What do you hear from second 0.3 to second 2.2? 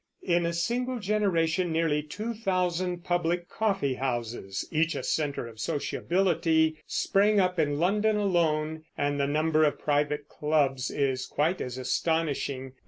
a single generation nearly